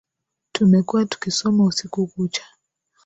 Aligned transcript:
Tumekuwa 0.51 1.05
tukisoma 1.05 1.63
usiku 1.63 2.07
kucha 2.07 2.43